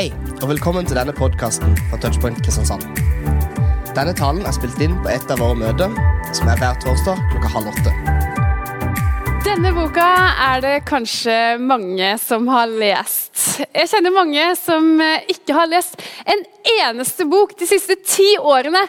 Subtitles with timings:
[0.00, 0.08] Hei,
[0.40, 2.86] og velkommen til denne podkasten fra Touchpoint Kristiansand.
[3.92, 5.92] Denne talen er spilt inn på et av våre møter,
[6.32, 7.92] som er hver torsdag klokka halv åtte.
[9.44, 10.06] Denne boka
[10.46, 13.60] er det kanskje mange som har lest.
[13.74, 16.46] Jeg kjenner mange som eh, ikke har lest en
[16.78, 18.86] eneste bok de siste ti årene,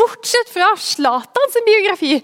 [0.00, 2.18] bortsett fra Zlatans biografi.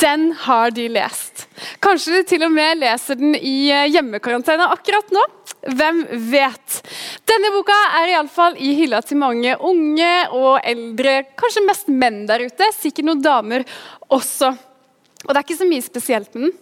[0.00, 1.44] Den har de lest.
[1.84, 5.28] Kanskje de til og med leser den i eh, hjemmekarantene akkurat nå.
[5.62, 6.00] Hvem
[6.32, 6.80] vet?
[7.28, 12.48] Denne boka er iallfall i hylla til mange unge og eldre, kanskje mest menn der
[12.48, 13.64] ute, sikkert noen damer
[14.10, 14.50] også.
[15.22, 16.58] Og det er ikke så mye spesielt med den.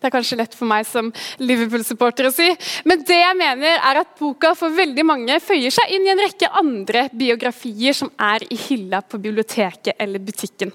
[0.00, 1.10] Det er kanskje lett for meg som
[1.44, 2.46] Liverpool-supporter å si.
[2.88, 6.22] Men det jeg mener er at boka for veldig mange føyer seg inn i en
[6.24, 10.72] rekke andre biografier som er i hylla på biblioteket eller butikken.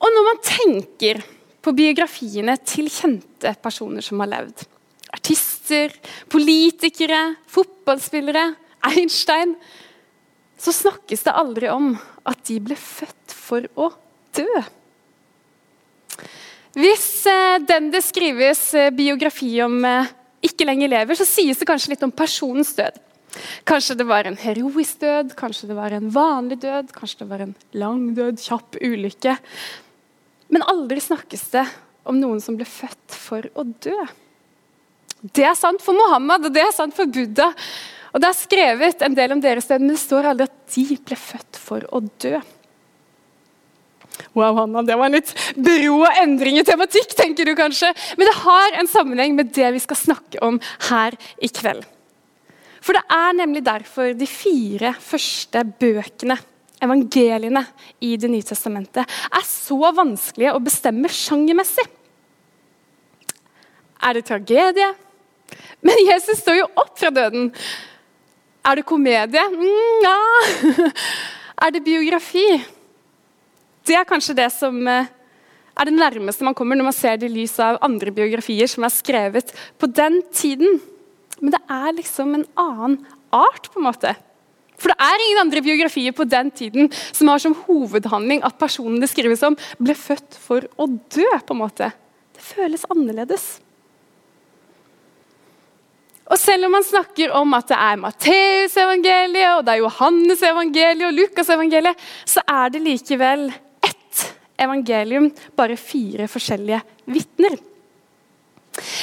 [0.00, 1.24] Og når man tenker
[1.60, 4.69] på biografiene til kjente personer som har levd,
[5.70, 5.92] artister,
[6.28, 9.54] politikere, fotballspillere, Einstein
[10.58, 11.94] Så snakkes det aldri om
[12.28, 13.86] at de ble født for å
[14.36, 14.62] dø.
[16.76, 20.10] Hvis eh, den det skrives eh, biografi om, eh,
[20.44, 23.00] ikke lenger lever, så sies det kanskje litt om personens død.
[23.64, 27.46] Kanskje det var en heroisk død, kanskje det var en vanlig død, kanskje det var
[27.46, 29.38] en lang død, kjapp ulykke.
[30.52, 31.64] Men aldri snakkes det
[32.04, 33.96] om noen som ble født for å dø.
[35.20, 37.50] Det er sant for Mohammed og det er sant for Buddha.
[38.10, 40.96] Og Det er skrevet en del om deres sted, men det står aldri at de
[40.98, 42.40] ble født for å dø.
[44.36, 45.30] Wow, Hanna, det var en litt
[45.90, 47.92] og endring i tematikk, tenker du kanskje.
[48.18, 51.86] Men det har en sammenheng med det vi skal snakke om her i kveld.
[52.80, 56.38] For det er nemlig derfor de fire første bøkene,
[56.80, 57.64] evangeliene,
[58.00, 61.84] i Det nye testamentet er så vanskelige å bestemme sjangermessig.
[64.00, 64.88] Er det tragedie?
[65.84, 67.50] Men Jesus står jo opp fra døden.
[68.66, 69.46] Er det komedie?
[69.54, 70.90] Mm, ja.
[71.64, 72.46] Er det biografi?
[73.84, 75.08] Det er kanskje det som eh,
[75.76, 78.86] er det nærmeste man kommer når man ser det i lys av andre biografier som
[78.86, 80.80] er skrevet på den tiden.
[81.40, 82.98] Men det er liksom en annen
[83.32, 84.14] art, på en måte.
[84.80, 89.00] For det er ingen andre biografier på den tiden som har som hovedhandling at personen
[89.02, 91.28] det skrives om, ble født for å dø.
[91.44, 91.90] på en måte.
[92.36, 93.58] Det føles annerledes.
[96.30, 101.16] Og Selv om man snakker om at det er Matteusevangeliet, og det er Johannes-evangeliet og
[101.16, 103.48] Lukasevangeliet, så er det likevel
[103.82, 104.22] ett
[104.60, 106.78] evangelium, bare fire forskjellige
[107.10, 107.58] vitner.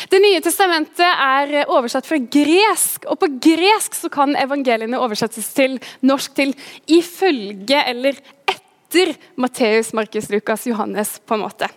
[0.07, 5.75] Det nye testamentet er oversatt fra gresk, og på gresk så kan evangeliene oversettes til
[6.01, 6.55] norsk til
[6.87, 8.15] 'ifølge' eller
[8.47, 11.19] 'etter' Matteus, Markus, Lukas, Johannes.
[11.19, 11.67] på en måte.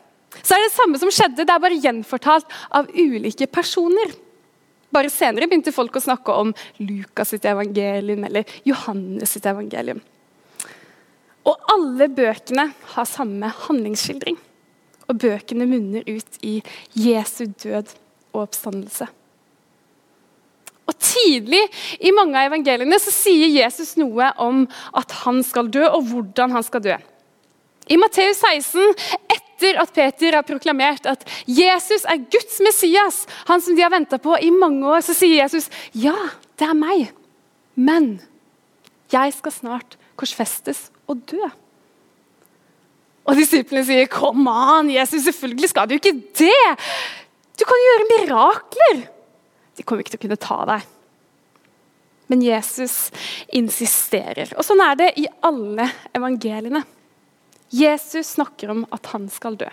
[0.43, 4.30] Så er det det samme som skjedde, det er bare gjenfortalt av ulike personer.
[4.91, 6.53] Bare senere begynte folk å snakke om
[6.83, 10.01] Lukas sitt evangelium eller Johannes sitt evangelium.
[11.47, 14.37] Og alle bøkene har samme handlingsskildring.
[15.11, 16.59] Og bøkene munner ut i
[16.95, 17.95] Jesu død
[18.35, 19.09] og oppstandelse.
[20.91, 21.63] Og Tidlig
[22.03, 24.65] i mange av evangeliene så sier Jesus noe om
[24.99, 26.97] at han skal dø, og hvordan han skal dø.
[27.91, 28.95] I Matteus 16,
[29.61, 34.19] etter at Peter har proklamert at Jesus er Guds Messias, han som de har venta
[34.19, 36.17] på i mange år, så sier Jesus ja,
[36.57, 37.11] det er meg,
[37.77, 38.21] men
[39.13, 41.51] jeg skal snart korsfestes og dø.
[43.29, 46.71] Og disiplene sier kom an, Jesus, selvfølgelig skal du ikke det.
[47.61, 49.03] Du kan gjøre mirakler.
[49.77, 50.89] De kommer ikke til å kunne ta deg.
[52.31, 53.11] Men Jesus
[53.59, 54.55] insisterer.
[54.57, 56.83] Og Sånn er det i alle evangeliene.
[57.71, 59.69] Jesus snakker om at han skal dø.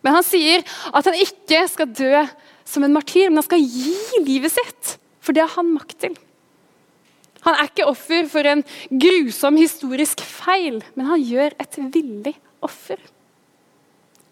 [0.00, 0.64] Men han sier
[0.96, 2.24] at han ikke skal dø
[2.64, 4.96] som en martyr, men han skal gi livet sitt.
[5.20, 6.16] For det har han makt til.
[7.44, 13.00] Han er ikke offer for en grusom historisk feil, men han gjør et villig offer.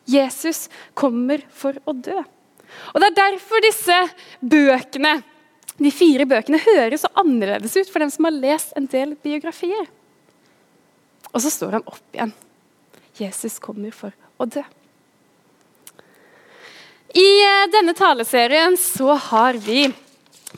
[0.08, 0.66] Jesus
[0.96, 2.16] kommer for å dø.
[2.92, 3.98] Og Det er derfor disse
[4.40, 5.18] bøkene,
[5.78, 9.86] de fire bøkene høres så annerledes ut for dem som har lest en del biografier.
[11.32, 12.34] Og så står han opp igjen.
[13.18, 14.62] Jesus kommer for å dø.
[17.18, 19.86] I eh, denne taleserien så har vi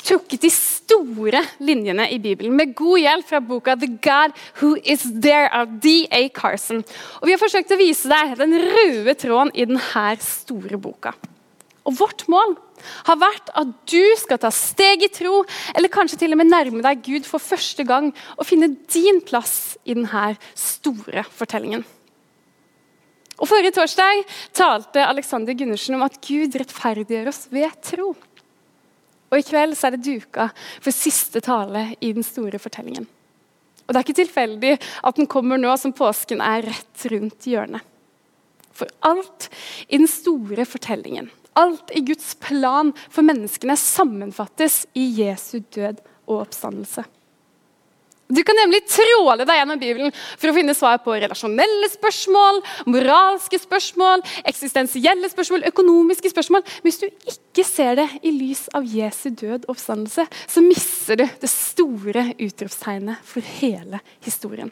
[0.02, 5.02] trukket de store linjene i Bibelen med god hjelp fra boka 'The God Who Is
[5.22, 6.28] There' av D.A.
[6.34, 6.84] Carson.
[7.20, 11.14] Og Vi har forsøkt å vise deg den røde tråden i denne store boka.
[11.88, 12.56] Og Vårt mål
[13.08, 15.42] har vært at du skal ta steg i tro,
[15.76, 19.76] eller kanskje til og med nærme deg Gud for første gang og finne din plass
[19.84, 21.84] i denne store fortellingen.
[23.40, 28.12] Og Forrige torsdag talte Alexander Gundersen om at Gud rettferdiggjør oss ved tro.
[29.30, 30.50] Og i kveld så er det duka
[30.82, 33.06] for siste tale i den store fortellingen.
[33.86, 34.74] Og Det er ikke tilfeldig
[35.08, 37.82] at den kommer nå som påsken er rett rundt hjørnet.
[38.76, 39.48] For alt
[39.88, 41.26] i den store fortellingen,
[41.60, 47.06] alt i Guds plan for menneskene, sammenfattes i Jesu død og oppstandelse.
[48.30, 53.58] Du kan nemlig tråle deg gjennom Bibelen for å finne svar på relasjonelle spørsmål, moralske
[53.58, 56.62] spørsmål, eksistensielle spørsmål, økonomiske spørsmål.
[56.62, 61.18] Men hvis du ikke ser det i lys av Jesu død og oppstandelse, så mister
[61.18, 64.70] du det store utropstegnet for hele historien.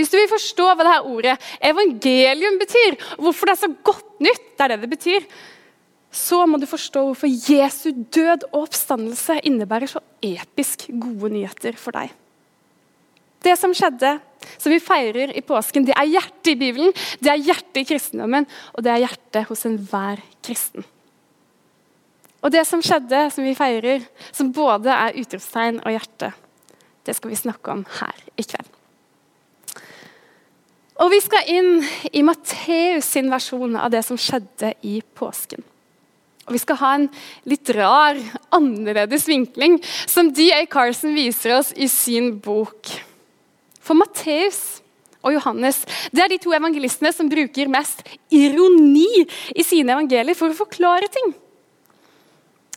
[0.00, 1.36] Hvis du vil forstå hva dette ordet
[1.70, 5.26] evangelium betyr, og hvorfor det er så godt nytt, det er det det betyr,
[6.10, 11.94] så må du forstå hvorfor Jesu død og oppstandelse innebærer så episk gode nyheter for
[11.94, 12.10] deg.
[13.44, 14.16] Det som skjedde,
[14.60, 18.48] som vi feirer i påsken, det er hjertet i Bibelen, det er hjertet i kristendommen,
[18.74, 20.84] og det er hjertet hos enhver kristen.
[22.40, 26.32] Og det som skjedde, som vi feirer, som både er utropstegn og hjerte,
[27.04, 28.69] det skal vi snakke om her i kveld.
[31.00, 31.70] Og vi skal inn
[32.12, 35.62] i Matteus sin versjon av det som skjedde i påsken.
[36.48, 37.06] Og Vi skal ha en
[37.48, 38.18] litt rar,
[38.52, 39.78] annerledes vinkling,
[40.10, 40.64] som D.A.
[40.66, 42.90] Carson viser oss i sin bok.
[43.80, 44.80] For Matteus
[45.20, 45.82] og Johannes
[46.12, 48.02] det er de to evangelistene som bruker mest
[48.34, 49.24] ironi
[49.54, 51.32] i sine evangelier for å forklare ting.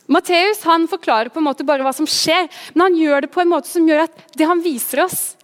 [0.06, 3.52] Matteus forklarer på en måte bare hva som skjer, men han gjør det på en
[3.52, 5.34] måte som gjør at det han viser oss,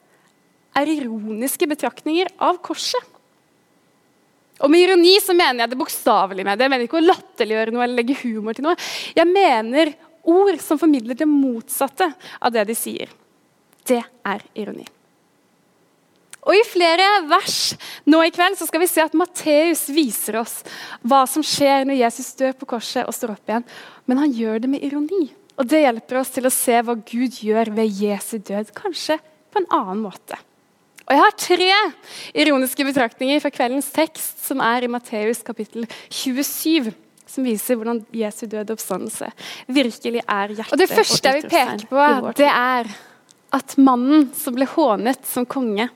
[0.76, 3.02] er ironiske betraktninger av korset.
[4.60, 6.66] Og med ironi så mener jeg det bokstavelig med det.
[6.66, 8.76] Jeg mener ikke å latterliggjøre noe eller legge humor til noe.
[9.16, 9.94] Jeg mener
[10.28, 13.12] ord som formidler det motsatte av det de sier.
[13.88, 14.84] Det er ironi.
[16.40, 17.74] Og I flere vers
[18.08, 20.60] nå i kveld så skal vi se at Matteus viser oss
[21.04, 23.66] hva som skjer når Jesus dør på korset og står opp igjen.
[24.08, 25.26] Men han gjør det med ironi.
[25.60, 29.18] Og Det hjelper oss til å se hva Gud gjør ved Jesu død, kanskje
[29.52, 30.38] på en annen måte.
[31.10, 31.70] Og Jeg har tre
[32.38, 36.92] ironiske betraktninger fra kveldens tekst, som er i Matteus kapittel 27
[37.30, 39.28] som viser hvordan Jesu døde oppstandelse
[39.70, 40.72] virkelig er hjertet.
[40.74, 42.90] Og Det første jeg vil peke på, det er
[43.54, 45.88] at mannen som ble hånet som konge,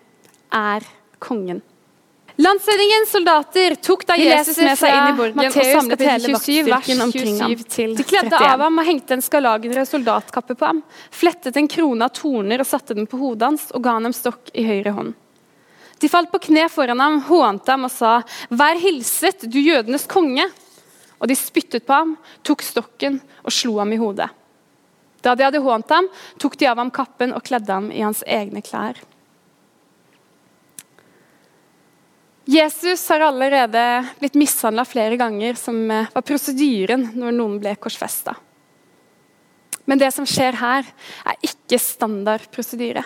[0.55, 0.87] er
[1.23, 1.63] kongen.
[2.35, 7.03] Landshøvdingens soldater tok da Jesus med seg inn i borgen Matteus, og samlet hele vaktstyrken
[7.05, 7.53] omkring ham.
[7.95, 10.81] De kledde av ham og hengte en skarlagenrød soldatkappe på ham,
[11.15, 14.17] flettet en krone av torner og satte den på hodet hans og ga han en
[14.17, 15.15] stokk i høyre hånd.
[16.03, 20.51] De falt på kne foran ham, hånte ham og sa, 'Vær hilset, du jødenes konge.'
[21.23, 24.29] Og de spyttet på ham, tok stokken og slo ham i hodet.
[25.23, 28.25] Da de hadde hånt ham, tok de av ham kappen og kledde ham i hans
[28.27, 28.99] egne klær.
[32.45, 38.35] Jesus har allerede blitt mishandla flere ganger, som eh, var prosedyren når noen ble korsfesta.
[39.89, 40.85] Men det som skjer her,
[41.25, 43.05] er ikke standard prosedyre.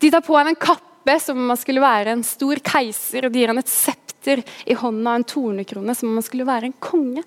[0.00, 3.32] De tar på ham en kappe som om han skulle være en stor keiser, og
[3.32, 6.68] de gir ham et septer i hånda og en tornekrone som om han skulle være
[6.68, 7.24] en konge.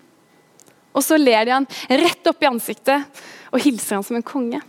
[0.93, 4.61] Og så ler de han rett opp i ansiktet og hilser han som en konge.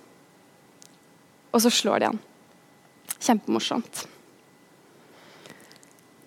[1.51, 2.23] Og så slår de han.
[3.21, 4.05] Kjempemorsomt.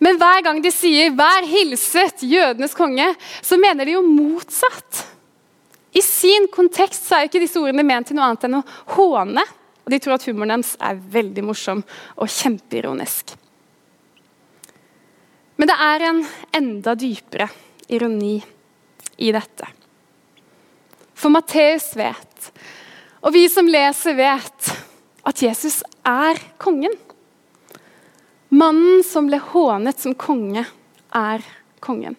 [0.03, 5.05] Men hver gang de sier 'vær hilset, jødenes konge', så mener de jo motsatt.
[5.93, 8.65] I sin kontekst så er ikke disse ordene ment til noe annet enn å
[8.97, 9.43] håne.
[9.83, 11.83] Og de tror at humoren deres er veldig morsom
[12.17, 13.35] og kjempeironisk.
[15.57, 16.21] Men det er en
[16.57, 17.47] enda dypere
[17.93, 18.35] ironi
[19.21, 19.67] i dette.
[21.13, 22.49] For Matteus vet,
[23.23, 24.71] og vi som leser, vet,
[25.23, 26.95] at Jesus er kongen.
[28.53, 30.65] Mannen som ble hånet som konge,
[31.13, 31.45] er
[31.81, 32.17] kongen.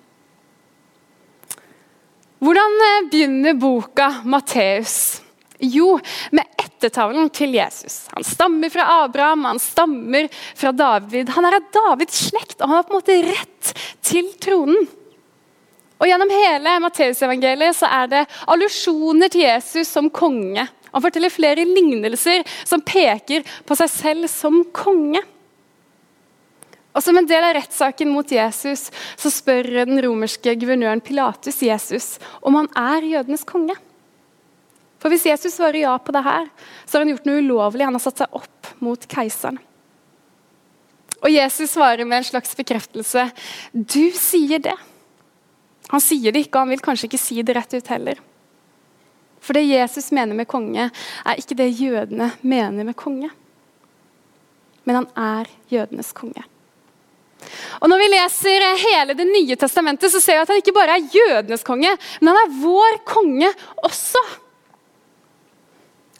[2.44, 5.22] Hvordan eh, begynner boka Matteus?
[5.62, 5.94] Jo,
[6.34, 8.08] med ettertavlen til Jesus.
[8.12, 10.26] Han stammer fra Abraham, han stammer
[10.58, 11.30] fra David.
[11.36, 13.72] Han er av Davids slekt, og han har på en måte rett
[14.04, 14.88] til tronen.
[16.02, 20.66] Og Gjennom hele Matteusevangeliet er det allusjoner til Jesus som konge.
[20.90, 25.22] Han forteller flere lignelser som peker på seg selv som konge.
[26.94, 28.86] Og Som en del av rettssaken mot Jesus
[29.18, 33.74] så spør den romerske guvernøren Pilatus Jesus om han er jødenes konge.
[35.02, 36.46] For Hvis Jesus svarer ja på det her,
[36.86, 37.84] så har han gjort noe ulovlig.
[37.84, 39.58] Han har satt seg opp mot keiseren.
[41.24, 43.26] Og Jesus svarer med en slags bekreftelse.
[43.72, 44.76] Du sier det.
[45.92, 48.22] Han sier det ikke, og han vil kanskje ikke si det rett ut heller.
[49.44, 53.28] For det Jesus mener med konge, er ikke det jødene mener med konge.
[54.88, 56.44] Men han er jødenes konge.
[57.80, 60.96] Og Når vi leser hele Det nye testamentet, så ser vi at han ikke bare
[60.98, 63.50] er jødenes konge, men han er vår konge
[63.84, 64.22] også.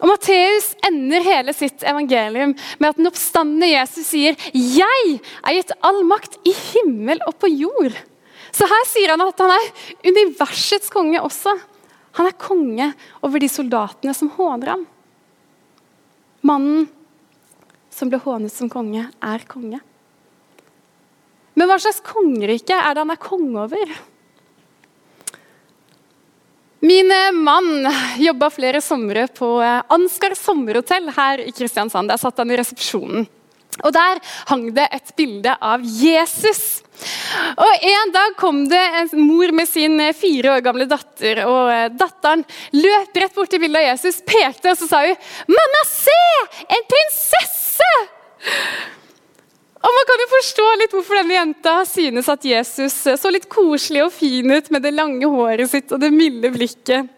[0.03, 5.73] Og Matteus ender hele sitt evangelium med at den oppstandende Jesus sier 'Jeg er gitt
[5.83, 7.97] all makt i himmel og på jord'.
[8.53, 9.71] Så her sier han at han er
[10.05, 11.55] universets konge også.
[12.15, 14.87] Han er konge over de soldatene som håner ham.
[16.43, 16.89] Mannen
[17.91, 19.81] som ble hånet som konge, er konge.
[21.55, 23.95] Men hva slags kongerike er det han er konge over?
[26.85, 27.87] Min eh, mann
[28.21, 32.11] jobba flere somre på eh, Ansgar sommerhotell her i Kristiansand.
[32.13, 33.25] Der satt han i resepsjonen.
[33.83, 34.21] Og Der
[34.51, 36.83] hang det et bilde av Jesus.
[37.59, 41.41] Og En dag kom det en mor med sin eh, fire år gamle datter.
[41.49, 42.45] og Datteren
[42.77, 45.17] løp rett bort til bildet av Jesus, pekte og så sa hun,
[45.49, 46.21] 'Mamma, se!
[46.69, 47.95] En prinsesse!'
[49.85, 54.07] Og Man kan jo forstå litt hvorfor denne jenta synes at Jesus så litt koselig
[54.07, 57.11] og fin ut med det lange håret sitt og det milde blikket.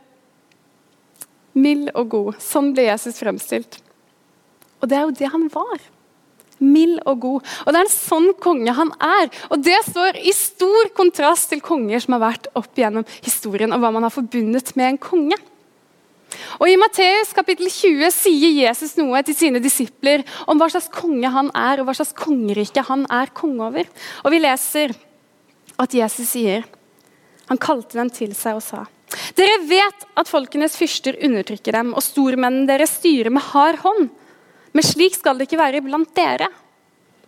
[1.56, 2.40] Mild og god.
[2.42, 3.78] Sånn ble Jesus fremstilt.
[4.82, 5.78] Og det er jo det han var.
[6.58, 7.54] Mild og god.
[7.64, 9.30] Og det er en sånn konge han er.
[9.52, 13.82] Og det står i stor kontrast til konger som har vært opp gjennom historien, og
[13.82, 15.38] hva man har forbundet med en konge.
[16.58, 21.30] Og I Matteus kapittel 20 sier Jesus noe til sine disipler om hva slags konge
[21.32, 23.88] han er, og hva slags kongerike han er konge over.
[24.24, 24.94] Og Vi leser
[25.76, 26.64] at Jesus sier
[27.46, 28.86] Han kalte dem til seg og sa
[29.36, 34.08] Dere vet at folkenes fyrster undertrykker dem, og stormennene deres styrer med hard hånd.
[34.74, 36.48] Men slik skal det ikke være blant dere.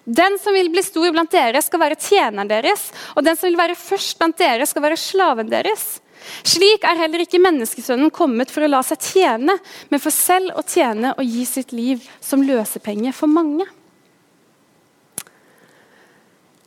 [0.09, 3.61] Den som vil bli stor blant dere, skal være tjeneren deres, og den som vil
[3.61, 5.99] være først blant dere, skal være slaven deres.
[6.47, 9.59] Slik er heller ikke menneskesønnen kommet for å la seg tjene,
[9.91, 13.67] men for selv å tjene og gi sitt liv som løsepenge for mange.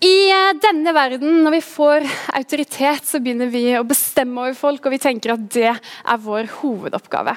[0.01, 4.86] I eh, denne verden, når vi får autoritet, så begynner vi å bestemme over folk,
[4.86, 7.36] og vi tenker at det er vår hovedoppgave.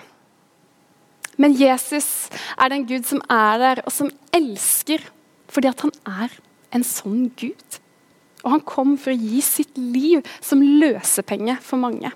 [1.37, 5.05] Men Jesus er den Gud som er der, og som elsker
[5.53, 5.93] fordi at han
[6.25, 6.33] er
[6.75, 7.79] en sånn Gud.
[8.45, 12.13] Og han kom for å gi sitt liv som løsepenge for mange.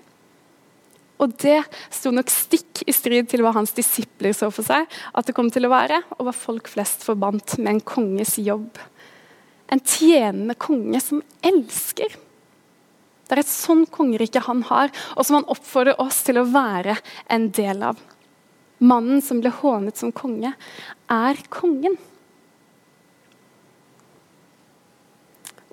[1.19, 1.57] Og det
[1.91, 5.49] sto nok stikk i strid til hva hans disipler så for seg at det kom
[5.51, 8.79] til å være, og hva folk flest forbandt med en konges jobb.
[9.69, 12.15] En tjenende konge som elsker.
[13.29, 16.95] Det er et sånn kongerike han har, og som han oppfordrer oss til å være
[17.29, 17.99] en del av.
[18.79, 20.53] Mannen som ble hånet som konge,
[21.11, 21.99] er kongen.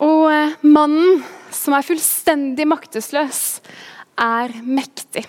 [0.02, 1.22] Og eh, mannen
[1.54, 3.42] som er fullstendig maktesløs,
[4.16, 5.24] er mektig.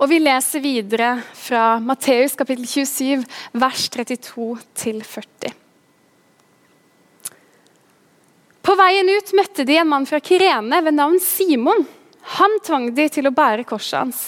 [0.00, 3.24] Og Vi leser videre fra Matteus kapittel 27,
[3.56, 5.54] vers 32 40.
[8.64, 11.84] På veien ut møtte de en mann fra Kirene ved navn Simon.
[12.40, 14.22] Han tvang de til å bære korset hans.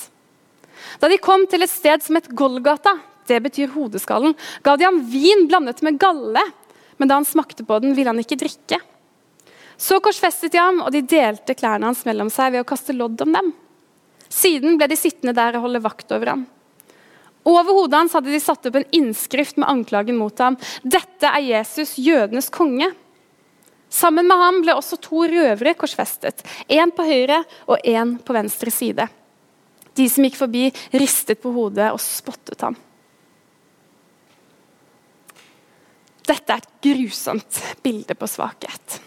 [1.01, 2.95] Da de kom til et sted som het Golgata,
[3.27, 6.45] det betyr hodeskallen, ga de ham vin blandet med galle
[6.97, 8.81] men da han smakte på den, ville han ikke drikke.
[9.77, 13.21] Så korsfestet de ham, og de delte klærne hans mellom seg ved å kaste lodd
[13.27, 13.51] om dem.
[14.33, 16.47] Siden ble de sittende der og holde vakt over ham.
[17.47, 20.57] Over hodet hans hadde de satt opp en innskrift med anklagen mot ham.
[20.83, 22.89] Dette er Jesus, jødenes konge.
[23.93, 28.73] Sammen med ham ble også to røvere korsfestet, én på høyre og én på venstre
[28.75, 29.07] side.
[29.97, 30.67] De som gikk forbi,
[30.99, 32.75] ristet på hodet og spottet ham.
[36.27, 39.01] Dette er et grusomt bilde på svakhet.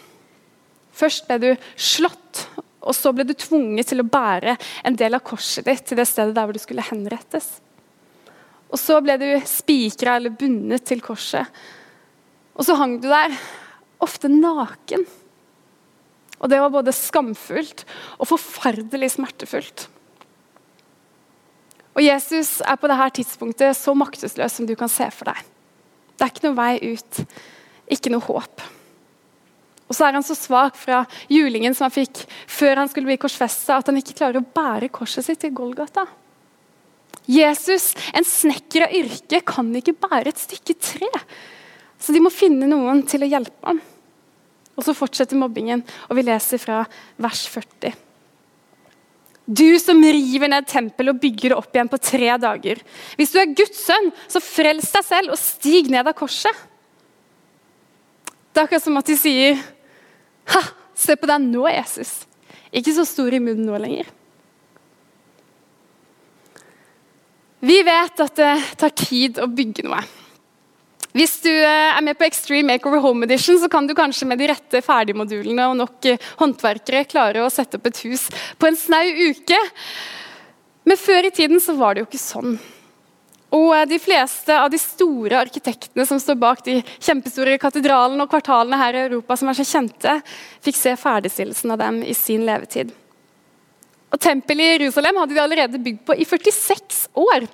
[0.96, 2.46] Først ble du slått,
[2.80, 4.56] og så ble du tvunget til å bære
[4.88, 7.58] en del av korset ditt til det stedet der hvor du skulle henrettes.
[8.70, 11.48] Og så ble du spikra eller bundet til korset.
[12.56, 13.34] Og så hang du der,
[14.00, 15.04] ofte naken.
[16.40, 17.84] Og det var både skamfullt
[18.16, 19.88] og forferdelig smertefullt.
[21.98, 25.40] Og Jesus er på dette tidspunktet så maktesløs som du kan se for deg.
[26.20, 27.20] Det er ikke noe vei ut,
[27.96, 28.64] ikke noe håp.
[29.88, 31.00] Og så er han så svak fra
[31.32, 34.90] julingen som han fikk før han skulle bli korsfesta, at han ikke klarer å bære
[34.92, 36.04] korset sitt til Golgata.
[37.30, 41.08] Jesus, en snekker av yrke, kan ikke bære et stykke tre.
[41.96, 43.80] Så de må finne noen til å hjelpe ham.
[44.76, 46.84] Og så fortsetter mobbingen, og vi leser fra
[47.16, 47.96] vers 40.
[49.50, 52.82] Du som river ned tempelet og bygger det opp igjen på tre dager.
[53.18, 56.54] Hvis du er Guds sønn, så frels deg selv og stig ned av korset.
[58.50, 59.60] Det er akkurat som at de sier
[60.50, 60.62] Ha,
[60.98, 62.24] se på deg nå, Jesus.
[62.74, 64.08] Ikke så stor i munnen nå lenger.
[67.60, 70.00] Vi vet at det tar tid å bygge noe.
[71.16, 74.38] Hvis du eh, er med på Extreme Makeover Home Edition, så kan du kanskje med
[74.38, 78.78] de rette ferdigmodulene og nok eh, håndverkere klare å sette opp et hus på en
[78.78, 79.58] snau uke.
[80.86, 82.54] Men før i tiden så var det jo ikke sånn.
[83.50, 88.30] Og eh, de fleste av de store arkitektene som står bak de kjempestore katedralene og
[88.30, 90.20] kvartalene her i Europa som er så kjente,
[90.62, 92.94] fikk se ferdigstillelsen av dem i sin levetid.
[94.10, 97.50] Og Tempelet i Jerusalem hadde de allerede bygd på i 46 år.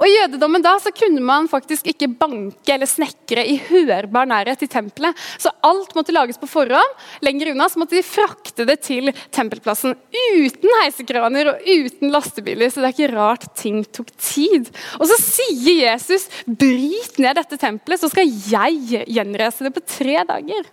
[0.00, 4.62] Og I jødedommen da så kunne man faktisk ikke banke eller snekre i hørbar nærhet
[4.62, 5.16] til tempelet.
[5.36, 6.94] Så alt måtte lages på forhånd.
[7.24, 12.72] Lenger unna så måtte de frakte det til tempelplassen uten heisekraner og uten lastebiler.
[12.72, 14.72] Så det er ikke rart ting tok tid.
[14.96, 20.24] Og så sier Jesus, 'Bryt ned dette tempelet, så skal jeg gjenreise det på tre
[20.24, 20.72] dager'.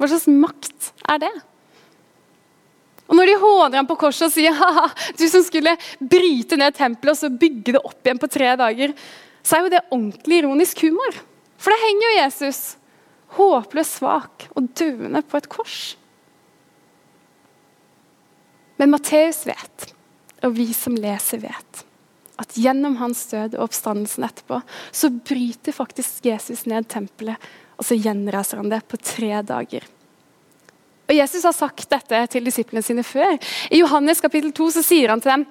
[0.00, 1.34] Hva slags makt er det?
[3.10, 4.86] Og Når de håner ham på korset og sier Haha,
[5.18, 8.94] du som skulle bryte ned tempelet og så bygge det opp igjen på tre dager,
[9.42, 11.18] så er jo det ordentlig ironisk humor.
[11.60, 12.60] For det henger jo Jesus,
[13.34, 15.80] håpløst svak og døende på et kors.
[18.80, 19.90] Men Matteus vet,
[20.46, 21.84] og vi som leser vet,
[22.40, 24.62] at gjennom hans død og oppstandelsen etterpå,
[24.96, 27.36] så bryter faktisk Jesus ned tempelet,
[27.76, 29.84] og så gjenreiser han det på tre dager.
[31.10, 33.34] Og Jesus har sagt dette til disiplene sine før.
[33.66, 35.48] I Johannes kapittel 2 så sier han til dem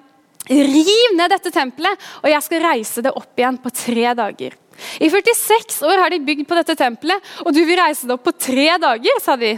[0.50, 4.56] Riv ned dette tempelet, og jeg skal reise det opp igjen på tre dager.
[4.96, 8.24] I 46 år har de bygd på dette tempelet, og du vil reise det opp
[8.24, 9.52] på tre dager, sa de.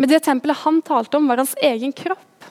[0.00, 2.48] Men det tempelet han talte om, var hans egen kropp.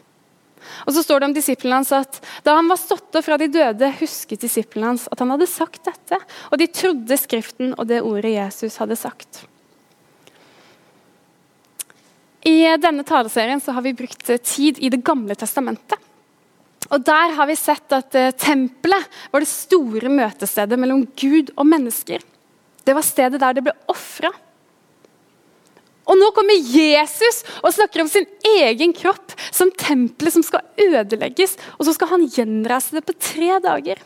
[0.85, 3.49] Og så står det om disiplene hans at Da han var stått opp fra de
[3.51, 6.19] døde, husket disiplene hans at han hadde sagt dette.
[6.53, 9.47] Og de trodde Skriften og det ordet Jesus hadde sagt.
[12.48, 15.98] I denne taleserien har vi brukt tid i Det gamle testamentet.
[16.89, 21.67] Og Der har vi sett at uh, tempelet var det store møtestedet mellom Gud og
[21.67, 22.24] mennesker.
[22.86, 24.31] Det var stedet der det ble ofra.
[26.10, 31.53] Og nå kommer Jesus og snakker om sin egen kropp som tempelet som skal ødelegges.
[31.77, 34.01] Og så skal han gjenreise det på tre dager.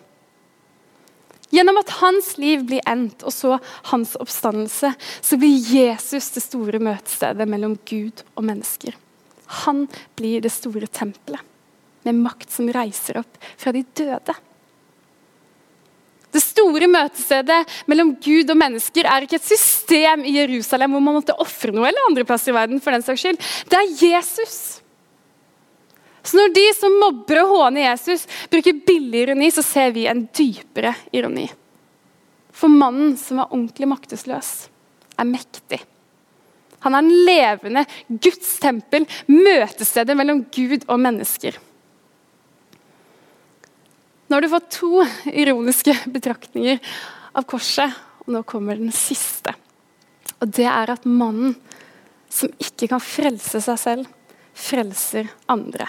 [1.54, 3.60] Gjennom at hans liv blir endt, og så
[3.92, 8.96] hans oppstandelse, så blir Jesus det store møtestedet mellom Gud og mennesker.
[9.62, 9.86] Han
[10.18, 11.42] blir det store tempelet,
[12.04, 14.36] med makt som reiser opp fra de døde.
[16.34, 21.20] Det store møtestedet mellom Gud og mennesker er ikke et system i Jerusalem hvor man
[21.20, 22.82] måtte ofre noe, eller andre plasser i verden.
[22.82, 23.38] for den saks skyld.
[23.70, 24.83] Det er Jesus.
[26.24, 30.24] Så når de som mobber og håner Jesus, bruker billig ironi, så ser vi en
[30.32, 31.50] dypere ironi.
[32.54, 34.52] For mannen som var ordentlig maktesløs,
[35.20, 35.82] er mektig.
[36.84, 41.60] Han er en levende Guds tempel, møtestedet mellom Gud og mennesker.
[44.28, 46.80] Nå har du fått to ironiske betraktninger
[47.36, 47.92] av korset,
[48.24, 49.56] og nå kommer den siste.
[50.40, 51.56] Og det er at mannen
[52.32, 54.08] som ikke kan frelse seg selv,
[54.54, 55.88] frelser andre.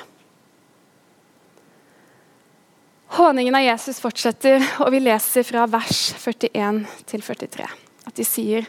[3.15, 7.67] Håningen av Jesus fortsetter, og vi leser fra vers 41 til 43.
[8.09, 8.67] At de sier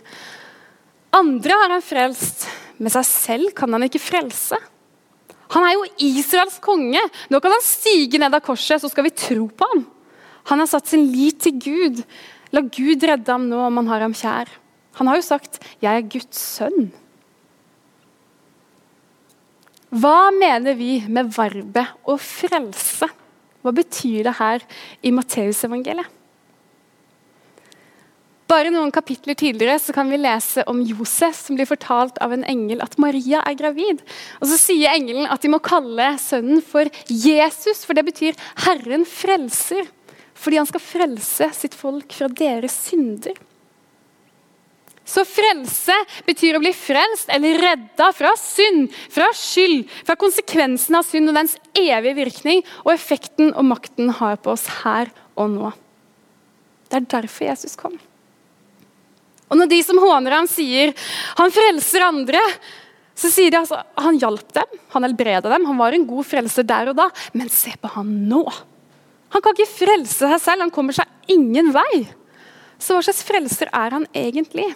[1.16, 2.44] andre har han frelst,
[2.78, 4.60] men seg selv kan han ikke frelse.
[5.56, 7.02] Han er jo Israels konge.
[7.32, 9.86] Nå kan han stige ned av korset, så skal vi tro på ham.
[10.52, 12.04] Han har satt sin lit til Gud.
[12.54, 14.52] La Gud redde ham nå om han har ham kjær.
[15.00, 16.92] Han har jo sagt 'Jeg er Guds sønn'.
[19.90, 23.25] Hva mener vi med verbet 'å frelse'?
[23.66, 24.62] Hva betyr det her
[25.02, 26.12] i Matteusevangeliet?
[28.46, 32.46] Bare noen kapitler tidligere så kan vi lese om Josef som blir fortalt av en
[32.46, 34.04] engel at Maria er gravid.
[34.38, 39.02] Og Så sier engelen at de må kalle sønnen for Jesus, for det betyr 'Herren
[39.02, 39.90] frelser'.
[40.36, 43.34] Fordi han skal frelse sitt folk fra deres synder.
[45.06, 45.94] Så frelse
[46.26, 51.38] betyr å bli frelst eller redda fra synd, fra skyld, fra konsekvensen av synd og
[51.38, 55.72] dens evige virkning og effekten og makten har på oss her og nå.
[56.90, 58.00] Det er derfor Jesus kom.
[59.46, 60.94] Og når de som håner ham, sier
[61.38, 62.42] 'han frelser andre',
[63.16, 66.64] så sier de altså han hjalp dem, han helbreda dem, han var en god frelser
[66.68, 67.10] der og da.
[67.34, 68.44] Men se på han nå!
[69.30, 72.08] Han kan ikke frelse seg selv, han kommer seg ingen vei.
[72.80, 74.68] Så hva slags frelser er han egentlig?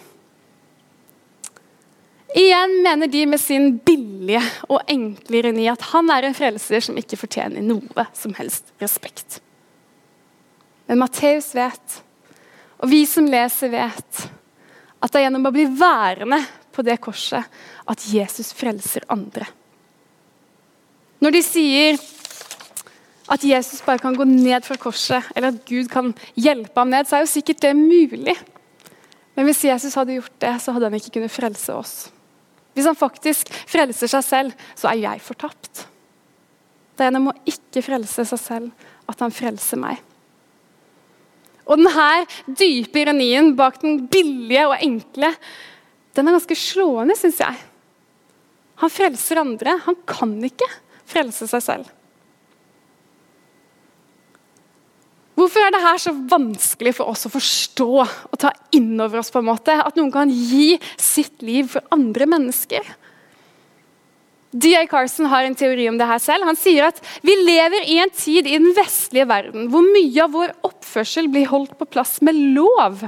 [2.34, 6.98] Igjen mener de med sin billige og enkle ironi at han er en frelser som
[7.00, 9.40] ikke fortjener noe som helst respekt.
[10.86, 11.96] Men Matteus vet,
[12.78, 14.22] og vi som leser, vet
[15.00, 16.38] at det er gjennom å bli værende
[16.74, 17.46] på det korset
[17.90, 19.48] at Jesus frelser andre.
[21.20, 21.98] Når de sier
[23.30, 27.06] at Jesus bare kan gå ned fra korset, eller at Gud kan hjelpe ham ned,
[27.06, 28.34] så er jo sikkert det mulig.
[29.36, 31.94] Men hvis Jesus hadde gjort det, så hadde han ikke kunnet frelse oss.
[32.74, 35.86] Hvis han faktisk frelser seg selv, så er jeg fortapt.
[36.94, 39.98] Det er gjennom å ikke frelse seg selv at han frelser meg.
[41.70, 42.26] Og denne
[42.58, 45.32] dype ironien bak den billige og enkle,
[46.18, 47.58] den er ganske slående, syns jeg.
[48.82, 49.76] Han frelser andre.
[49.86, 50.66] Han kan ikke
[51.08, 51.90] frelse seg selv.
[55.40, 59.32] Hvorfor er det her så vanskelig for oss å forstå og ta inn over oss
[59.32, 62.84] på en måte, at noen kan gi sitt liv for andre mennesker?
[64.50, 64.82] D.A.
[64.90, 66.44] Carson har en teori om det her selv.
[66.44, 70.34] Han sier at vi lever i en tid i den vestlige verden hvor mye av
[70.34, 73.06] vår oppførsel blir holdt på plass med lov.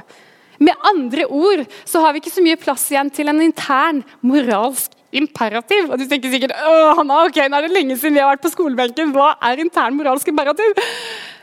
[0.62, 4.94] Med andre ord så har vi ikke så mye plass igjen til en intern moralsk
[5.12, 5.90] imperativ.
[5.90, 6.54] Og du tenker sikkert
[6.96, 9.10] Hanna, ok, nå er det lenge siden vi har vært på skolebenken.
[9.12, 10.78] Hva er intern moralsk imperativ?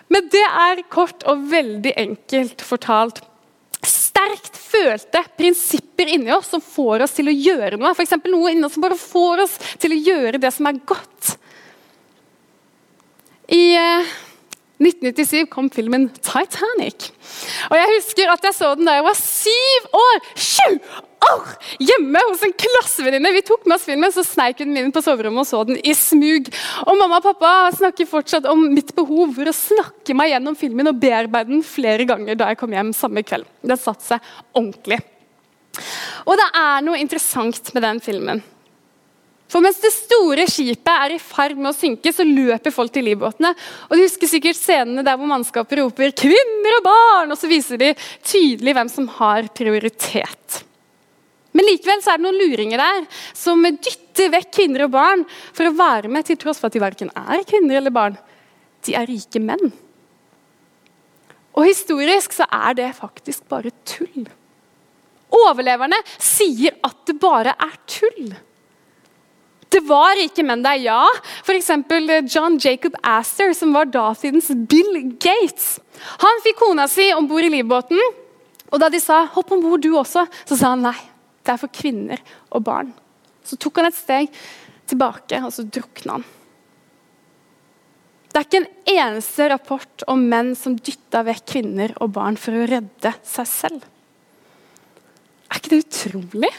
[0.10, 3.22] Men det er kort og veldig enkelt fortalt
[3.86, 7.94] sterkt følte prinsipper inni oss som får oss til å gjøre noe.
[7.94, 8.18] F.eks.
[8.28, 11.36] noe inni oss som bare får oss til å gjøre det som er godt.
[13.50, 14.10] I eh,
[14.80, 17.12] 1997 kom filmen 'Titanic'.
[17.70, 20.20] Og Jeg husker at jeg så den da jeg var syv år.
[20.36, 20.80] Sju
[21.28, 21.50] år!
[21.84, 23.34] Hjemme hos en klassevenninne.
[23.36, 25.94] Vi tok med oss filmen, så sneik hun inn på soverommet og så den i
[25.98, 26.48] smug.
[26.88, 30.92] Og Mamma og pappa snakker fortsatt om mitt behov for å snakke meg gjennom filmen
[30.92, 33.50] og bearbeide den flere ganger da jeg kom hjem samme kveld.
[33.62, 35.02] Den satte seg ordentlig.
[36.28, 38.42] Og det er noe interessant med den filmen.
[39.50, 43.08] For mens det store skipet er i ferd med å synke, så løper folk til
[43.10, 43.56] livbåtene.
[43.90, 47.82] Og Du husker sikkert scenene der hvor mannskapet roper 'kvinner og barn', og så viser
[47.82, 50.64] de tydelig hvem som har prioritet.
[51.52, 55.66] Men likevel så er det noen luringer der som dytter vekk kvinner og barn for
[55.66, 58.18] å være med, til tross for at de verken er kvinner eller barn.
[58.86, 59.72] De er rike menn.
[61.58, 64.30] Og historisk så er det faktisk bare tull.
[65.34, 68.38] Overleverne sier at det bare er tull.
[69.70, 71.04] Det var rike menn der, ja.
[71.44, 71.70] F.eks.
[72.34, 75.78] John Jacob Astor, som var datidens Bill Gates.
[76.24, 78.00] Han fikk kona si om bord i livbåten,
[78.70, 80.98] og da de sa 'hopp om bord, du også', så sa han nei.
[81.44, 82.20] Det er for kvinner
[82.52, 82.94] og barn.
[83.44, 84.30] Så tok han et steg
[84.88, 86.26] tilbake, og så drukna han.
[88.30, 92.54] Det er ikke en eneste rapport om menn som dytta vekk kvinner og barn for
[92.54, 93.86] å redde seg selv.
[95.50, 96.52] Er ikke det utrolig?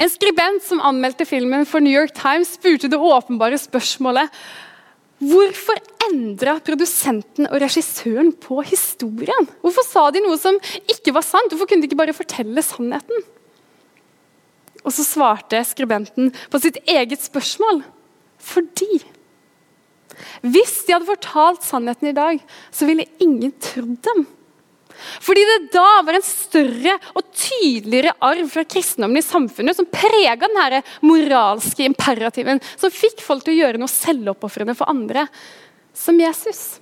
[0.00, 4.32] En skribent som anmeldte filmen for New York Times, spurte det åpenbare spørsmålet
[5.20, 9.50] Hvorfor endra produsenten og regissøren på historien?
[9.60, 10.56] Hvorfor sa de noe som
[10.88, 11.52] ikke var sant?
[11.52, 13.26] Hvorfor kunne de ikke bare fortelle sannheten?
[14.80, 17.82] Og så svarte skribenten på sitt eget spørsmål.
[18.40, 19.02] Fordi
[20.40, 22.40] Hvis de hadde fortalt sannheten i dag,
[22.72, 24.24] så ville ingen trodd dem.
[25.22, 30.48] Fordi det da var en større og tydeligere arv fra kristendommen i samfunnet som prega
[30.48, 35.26] den moralske imperativen, som fikk folk til å gjøre noe selvoppofrende for andre,
[35.96, 36.80] som Jesus.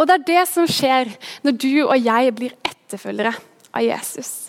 [0.00, 1.10] Og det er det som skjer
[1.44, 3.34] når du og jeg blir etterfølgere
[3.76, 4.48] av Jesus.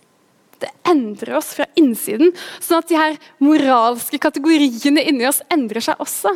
[0.62, 6.00] Det endrer oss fra innsiden, sånn at de her moralske kategoriene inni oss endrer seg
[6.04, 6.36] også.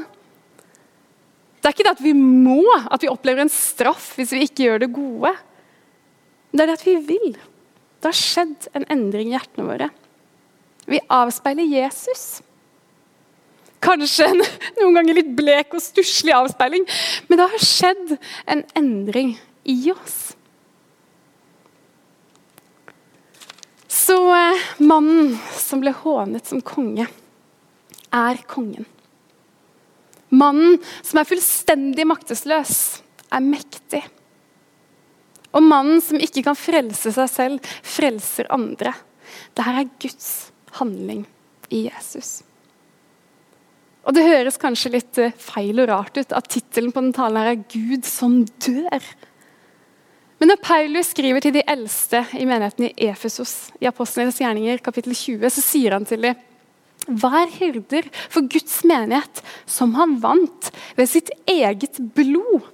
[1.66, 4.68] Det er ikke det at vi må, at vi opplever en straff hvis vi ikke
[4.68, 5.32] gjør det gode.
[6.54, 7.32] Det er det at vi vil.
[7.34, 9.88] Det har skjedd en endring i hjertene våre.
[10.86, 12.44] Vi avspeiler Jesus.
[13.82, 14.46] Kanskje en
[14.78, 16.86] noen ganger litt blek og stusslig avspeiling,
[17.26, 19.34] men det har skjedd en endring
[19.66, 20.36] i oss.
[23.90, 27.10] Så eh, mannen som ble hånet som konge,
[28.14, 28.86] er kongen.
[30.34, 32.76] Mannen som er fullstendig maktesløs,
[33.34, 34.02] er mektig.
[35.56, 38.92] Og mannen som ikke kan frelse seg selv, frelser andre.
[39.56, 40.32] Dette er Guds
[40.80, 41.24] handling
[41.74, 42.42] i Jesus.
[44.06, 47.42] Og Det høres kanskje litt eh, feil og rart ut at tittelen på den talen
[47.42, 49.08] her er 'Gud som dør'.
[50.38, 55.16] Men når Paulus skriver til de eldste i menigheten i Efesos, i Apostlenes gjerninger kapittel
[55.16, 56.36] 20, så sier han til dem
[57.06, 62.66] Vær hyrder for Guds menighet, som han vant ved sitt eget blod.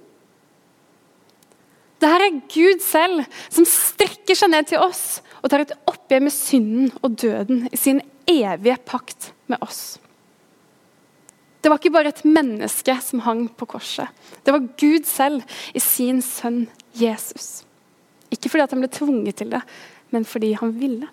[2.02, 6.24] Det her er Gud selv som strekker seg ned til oss og tar et oppgjør
[6.24, 10.00] med synden og døden i sin evige pakt med oss.
[11.62, 14.10] Det var ikke bare et menneske som hang på korset.
[14.42, 16.64] Det var Gud selv i sin sønn
[16.98, 17.62] Jesus.
[18.34, 19.60] Ikke fordi han ble tvunget til det,
[20.10, 21.06] men fordi han ville.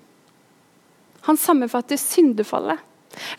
[1.27, 2.81] Han sammenfatter syndefallet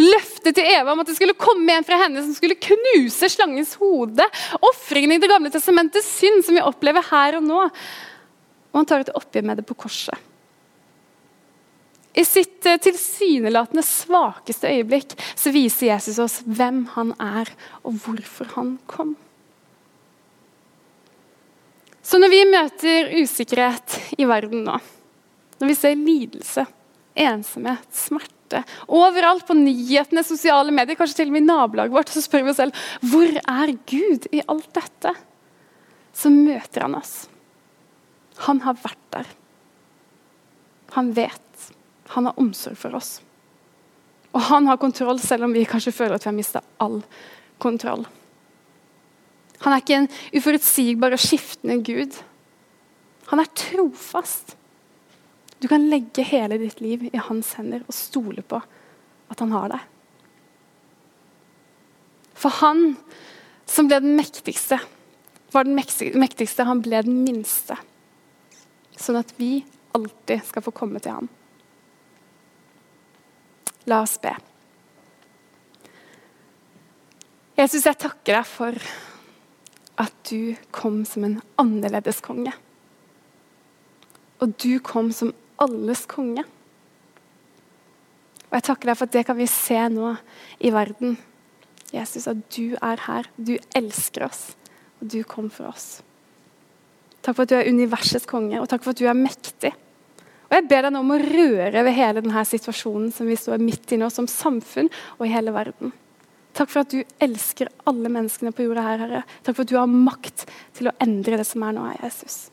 [0.01, 3.77] Løftet til Eva om at det skulle komme en fra henne som skulle knuse slangens
[3.81, 4.27] hode.
[4.71, 7.62] Ofringen i Det gamle testamentets synd som vi opplever her og nå.
[8.71, 10.27] Og han tar et oppgjør med det på korset.
[12.11, 17.53] I sitt eh, tilsynelatende svakeste øyeblikk så viser Jesus oss hvem han er,
[17.87, 19.14] og hvorfor han kom.
[22.03, 24.81] Så når vi møter usikkerhet i verden nå,
[25.61, 26.64] når vi ser lidelse,
[27.14, 28.39] ensomhet, smerte
[28.87, 32.53] overalt på nyhetene, sosiale medier, kanskje til og med i nabolaget vårt, så spør vi
[32.53, 35.15] oss selv hvor er Gud i alt dette?
[36.17, 37.15] Så møter han oss.
[38.47, 39.29] Han har vært der.
[40.97, 41.69] Han vet.
[42.17, 43.19] Han har omsorg for oss.
[44.35, 47.01] Og han har kontroll, selv om vi kanskje føler at vi har mista all
[47.63, 48.07] kontroll.
[49.65, 52.17] Han er ikke en uforutsigbar og skiftende gud.
[53.31, 54.57] Han er trofast.
[55.61, 58.61] Du kan legge hele ditt liv i hans hender og stole på
[59.31, 59.83] at han har deg.
[62.40, 62.94] For han
[63.68, 64.81] som ble den mektigste,
[65.53, 67.77] var den mektigste, han ble den minste
[69.01, 69.61] sånn at vi
[69.96, 71.29] alltid skal få komme til ham.
[73.88, 74.33] La oss be.
[77.59, 78.77] Jesus, jeg takker deg for
[80.01, 82.53] at du kom som en annerledes konge.
[84.40, 86.44] Og du kom som alles konge.
[88.51, 90.14] Og jeg takker deg for at det kan vi se nå
[90.59, 91.18] i verden.
[91.94, 93.29] Jesus, at du er her.
[93.37, 94.55] Du elsker oss,
[95.01, 96.01] og du kom for oss.
[97.20, 99.73] Takk for at du er universets konge, og takk for at du er mektig.
[100.51, 103.62] Og Jeg ber deg nå om å røre ved hele denne situasjonen som vi står
[103.62, 105.92] midt i nå, som samfunn og i hele verden.
[106.57, 109.20] Takk for at du elsker alle menneskene på jorda her, Herre.
[109.46, 112.49] Takk for at du har makt til å endre det som er nå, Jesus.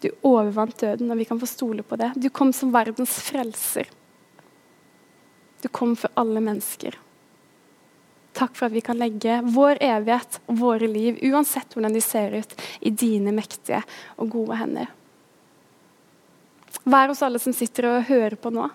[0.00, 2.12] Du overvant døden, og vi kan få stole på det.
[2.16, 3.88] Du kom som verdens frelser.
[5.62, 6.94] Du kom for alle mennesker.
[8.38, 12.36] Takk for at vi kan legge vår evighet og våre liv, uansett hvordan de ser
[12.38, 13.80] ut, i dine mektige
[14.16, 14.92] og gode hender.
[16.88, 18.68] Vær hos alle som sitter og hører på nå.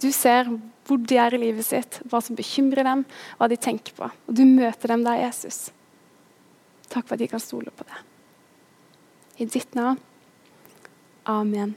[0.00, 0.48] Du ser
[0.84, 3.04] hvor de er i livet sitt, hva som bekymrer dem,
[3.38, 4.08] hva de tenker på.
[4.08, 5.68] Og du møter dem der, Jesus.
[6.88, 8.00] Takk for at de kan stole på det.
[9.44, 10.00] I ditt navn.
[11.26, 11.76] Amen.